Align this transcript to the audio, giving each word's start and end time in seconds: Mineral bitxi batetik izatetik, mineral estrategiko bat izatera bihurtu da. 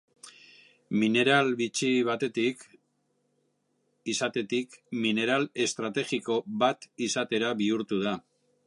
Mineral 1.01 1.51
bitxi 1.59 1.89
batetik 2.07 2.65
izatetik, 4.15 4.77
mineral 5.05 5.47
estrategiko 5.69 6.41
bat 6.65 6.91
izatera 7.11 7.55
bihurtu 7.63 8.05
da. 8.09 8.19